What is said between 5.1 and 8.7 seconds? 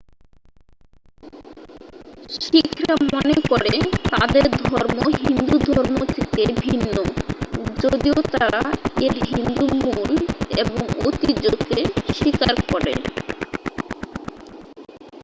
হিন্দু ধর্ম থেকে ভিন্ন যদিও তারা